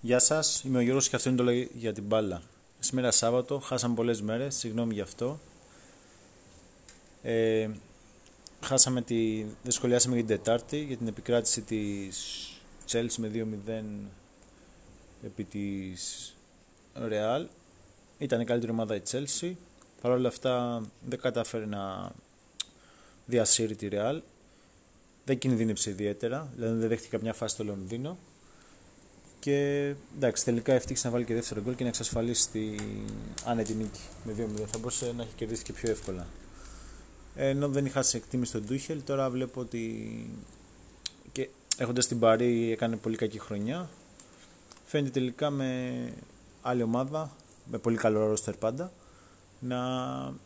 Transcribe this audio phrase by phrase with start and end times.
[0.00, 2.42] Γεια σας, είμαι ο Γιώργος και αυτό είναι το λόγο για την μπάλα.
[2.78, 5.38] Σήμερα Σάββατο, χάσαμε πολλές μέρες, συγγνώμη γι' αυτό.
[7.22, 7.68] Ε,
[8.60, 12.48] χάσαμε τη, δεν σχολιάσαμε για την Τετάρτη για την επικράτηση της
[12.90, 13.82] Chelsea με 2-0
[15.24, 16.34] επί της
[16.96, 17.46] Real.
[18.18, 19.52] Ήταν η καλύτερη ομάδα η Chelsea.
[20.00, 22.12] Παρ' όλα αυτά δεν κατάφερε να
[23.26, 24.20] διασύρει τη Real.
[25.24, 28.18] Δεν κινδύνεψε ιδιαίτερα, δηλαδή δεν δέχτηκε καμιά φάση στο Λονδίνο.
[29.46, 32.80] Και εντάξει, τελικά ευτύχησε να βάλει και δεύτερο γκολ και να εξασφαλίσει την
[33.44, 34.62] άνετη νίκη με 2-0.
[34.66, 36.26] Θα μπορούσε να έχει κερδίσει και πιο εύκολα.
[37.34, 39.80] Ενώ δεν είχα σε εκτίμηση τον Ντούχελ, τώρα βλέπω ότι
[41.32, 43.88] και έχοντας την Παρή έκανε πολύ κακή χρονιά.
[44.84, 45.92] Φαίνεται τελικά με
[46.62, 47.36] άλλη ομάδα,
[47.70, 48.92] με πολύ καλό ρόστερ πάντα,
[49.60, 49.78] να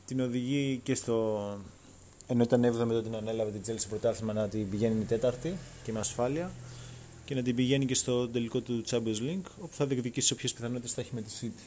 [0.07, 1.41] την οδηγεί και στο.
[2.27, 5.93] ενώ ήταν 7η τότε την ανέλαβε την Τζέλση πρωτάθλημα να την πηγαίνει η τέταρτη και
[5.93, 6.51] με ασφάλεια
[7.31, 10.93] και να την πηγαίνει και στο τελικό του Champions League όπου θα διεκδικήσει όποιες πιθανότητες
[10.93, 11.63] θα έχει με τη City.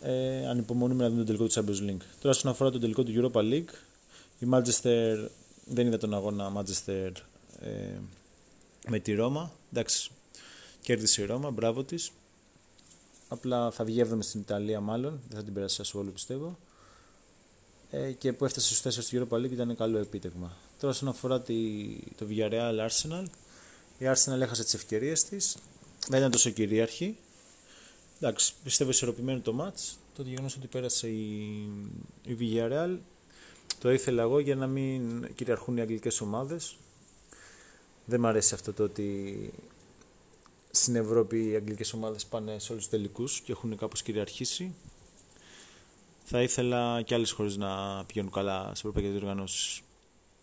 [0.00, 2.04] Ε, ανυπομονούμε να δούμε τον τελικό του Champions League.
[2.20, 3.72] Τώρα, όσον αφορά τον τελικό του Europa League,
[4.38, 5.28] η Manchester
[5.64, 7.10] δεν είδα τον αγώνα Manchester
[7.60, 7.98] ε,
[8.88, 9.52] με τη Ρώμα.
[9.72, 10.10] Εντάξει,
[10.80, 12.10] κέρδισε η Ρώμα, μπράβο της.
[13.28, 15.20] Απλά θα βγει 7 στην Ιταλία, μάλλον.
[15.28, 16.58] Δεν θα την περάσει ασφαλώ πιστεύω.
[17.90, 20.56] Ε, και που έφτασε στους 4 του Europa League ήταν καλό επίτευγμα.
[20.80, 21.54] Τώρα, όσον αφορά τη,
[22.16, 23.24] το Villarreal Arsenal,
[24.00, 25.56] η Arsenal έχασε τις ευκαιρίες της.
[26.08, 27.16] Δεν ήταν τόσο κυρίαρχη.
[28.20, 29.96] Εντάξει, πιστεύω ισορροπημένο το match.
[30.14, 31.38] Το γεγονός ότι πέρασε η,
[32.24, 32.96] η Villarreal
[33.78, 36.76] το ήθελα εγώ για να μην κυριαρχούν οι αγγλικές ομάδες.
[38.04, 39.52] Δεν μ' αρέσει αυτό το ότι
[40.70, 44.74] στην Ευρώπη οι αγγλικές ομάδες πάνε σε όλους τους τελικούς και έχουν κάπως κυριαρχήσει.
[46.24, 49.80] Θα ήθελα και άλλες χώρες να πηγαίνουν καλά σε ευρωπαϊκές διοργανώσεις.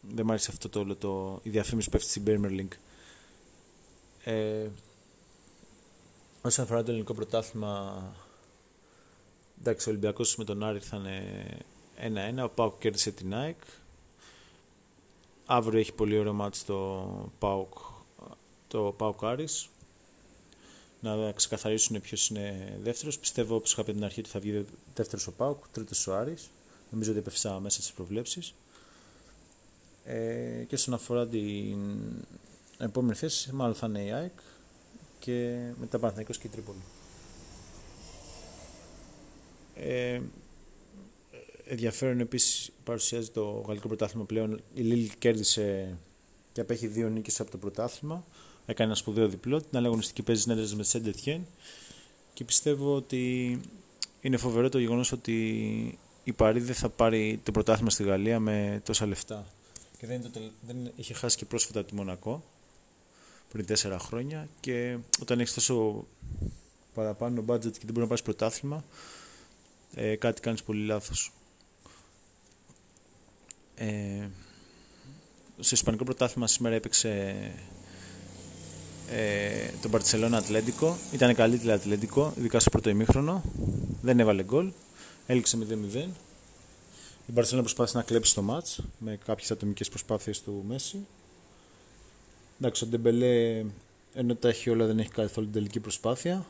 [0.01, 2.77] Δεν μ' αρέσει αυτό το όλο το, η διαφήμιση που πέφτει στην Premier League.
[4.27, 4.69] Ε,
[6.41, 8.03] όσον αφορά το ελληνικό πρωτάθλημα,
[9.59, 11.05] εντάξει, ο Ολυμπιακός με τον Άρη ήρθαν
[12.39, 12.43] 1-1.
[12.43, 13.57] Ο Πάουκ κέρδισε την ΑΕΚ.
[15.45, 17.73] Αύριο έχει πολύ ωραίο μάτι το Πάουκ,
[18.67, 19.69] το Πάουκ Άρης.
[20.99, 23.19] Να ξεκαθαρίσουν ποιος είναι δεύτερος.
[23.19, 24.65] Πιστεύω, όπως είχα πει την αρχή, ότι θα βγει
[24.95, 26.49] δεύτερος ο Πάουκ, τρίτος ο Άρης.
[26.91, 28.53] Νομίζω ότι έπεφσα μέσα στις προβλέψεις.
[30.03, 31.77] Ε, και όσον αφορά την
[32.77, 34.39] επόμενη θέση, μάλλον θα είναι η ΑΕΚ
[35.19, 36.81] και μετά Παναθηναϊκός και η Τρίπολη.
[39.75, 40.21] Ε,
[41.65, 44.61] ενδιαφέρον επίσης παρουσιάζει το γαλλικό πρωτάθλημα πλέον.
[44.73, 45.97] Η Λίλ κέρδισε
[46.51, 48.23] και απέχει δύο νίκες από το πρωτάθλημα.
[48.65, 49.61] Έκανε ένα σπουδαίο διπλό.
[49.61, 51.45] Την άλλη αγωνιστική παίζει συνέδρε με Σέντετιέν.
[52.33, 53.59] Και πιστεύω ότι
[54.21, 58.81] είναι φοβερό το γεγονός ότι η Παρή δεν θα πάρει το πρωτάθλημα στη Γαλλία με
[58.85, 59.45] τόσα λεφτά.
[59.97, 62.43] Και δεν, το, δεν είχε χάσει και πρόσφατα από τη Μονακό
[63.51, 64.47] πριν τέσσερα χρόνια.
[64.59, 66.05] Και όταν έχεις τόσο
[66.93, 68.83] παραπάνω budget και δεν μπορείς να πάρεις πρωτάθλημα,
[69.95, 71.31] ε, κάτι κάνεις πολύ λάθος.
[73.75, 74.27] Ε,
[75.59, 77.35] στο Ισπανικό πρωτάθλημα σήμερα έπαιξε
[79.09, 80.97] ε, τον Μπαρτσελώνα Ατλέντικο.
[81.11, 83.43] Ήταν καλύτερη Ατλέντικο, ειδικά στο πρώτο ημίχρονο.
[84.01, 84.71] Δεν έβαλε γκολ.
[85.25, 85.57] Έληξε
[85.93, 86.07] 0-0.
[87.27, 91.05] Η Μπαρτσελώνα προσπάθησε να κλέψει το μάτς με κάποιες ατομικές προσπάθειες του Μέση.
[92.59, 93.63] Εντάξει, ο Ντεμπελέ
[94.13, 96.45] ενώ τα έχει όλα δεν έχει καθόλου την τελική προσπάθεια.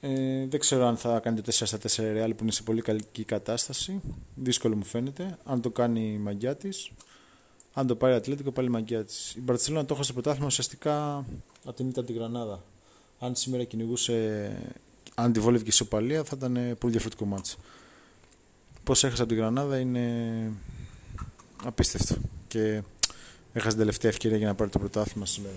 [0.00, 2.82] Ε, δεν ξέρω αν θα κάνει το 4 στα 4 Real που είναι σε πολύ
[2.82, 4.00] καλή κατάσταση.
[4.34, 5.38] Δύσκολο μου φαίνεται.
[5.44, 6.90] Αν το κάνει η μαγιά της.
[7.72, 9.34] Αν το πάρει Ατλέτικο, πάλι η μαγιά της.
[9.34, 11.24] Η Μπαρσελόνα το έχω στο πρωτάθλημα ουσιαστικά
[11.64, 12.62] ατιμήτα από τη Γρανάδα.
[13.18, 14.50] Αν σήμερα κυνηγούσε,
[15.14, 17.56] αν τη βόλευε και ισοπαλία, θα ήταν πολύ διαφορετικό μάτσο.
[18.84, 20.52] Πώς έχασε από τη Γρανάδα είναι
[21.64, 22.16] απίστευτο.
[22.48, 22.82] Και
[23.52, 25.54] έχασε την τελευταία ευκαιρία για να πάρει το πρωτάθλημα σήμερα.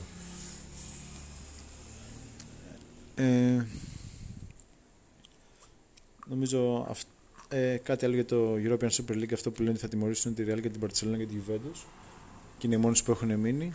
[3.16, 3.66] Ε,
[6.32, 7.02] Νομίζω αυ...
[7.50, 10.44] ε, κάτι άλλο για το European Super League, αυτό που λένε ότι θα τιμωρήσουν τη
[10.48, 11.84] Real και την Barcelona και τη Juventus
[12.58, 13.74] και είναι οι μόνοι που έχουν μείνει.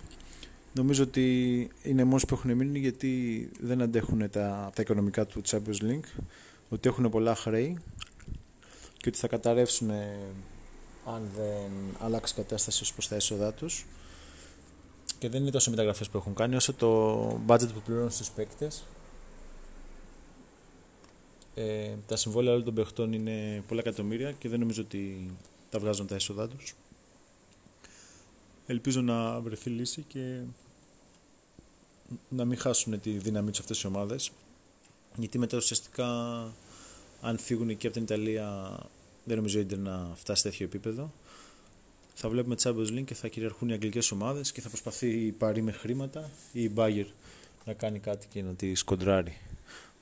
[0.72, 5.82] Νομίζω ότι είναι μόνοι που έχουν μείνει γιατί δεν αντέχουν τα, τα οικονομικά του Champions
[5.82, 6.20] League,
[6.68, 7.78] ότι έχουν πολλά χρέη
[8.96, 9.90] και ότι θα καταρρεύσουν
[11.04, 13.86] αν δεν αλλάξει κατάσταση ως προς τα έσοδά τους
[15.18, 18.84] και δεν είναι τόσο μεταγραφές που έχουν κάνει όσο το budget που πληρώνουν στους παίκτες.
[21.54, 25.30] Ε, τα συμβόλαια όλων των παιχτών είναι πολλά εκατομμύρια και δεν νομίζω ότι
[25.70, 26.74] τα βγάζουν τα έσοδά τους.
[28.66, 30.40] Ελπίζω να βρεθεί λύση και
[32.28, 34.30] να μην χάσουν τη δύναμή τους αυτές οι ομάδες.
[35.16, 36.06] Γιατί μετά ουσιαστικά
[37.20, 38.78] αν φύγουν και από την Ιταλία
[39.24, 41.12] δεν νομίζω ότι να φτάσει σε τέτοιο επίπεδο
[42.18, 45.62] θα βλέπουμε Champions League και θα κυριαρχούν οι αγγλικές ομάδες και θα προσπαθεί η Παρή
[45.62, 47.06] με χρήματα ή η Bayern
[47.64, 49.36] να κάνει κάτι και να τη σκοντράρει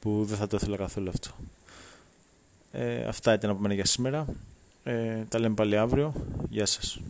[0.00, 1.30] που δεν θα το ήθελα καθόλου αυτό.
[2.72, 4.26] Ε, αυτά ήταν από μένα για σήμερα.
[4.84, 6.14] Ε, τα λέμε πάλι αύριο.
[6.48, 7.00] Γεια σας.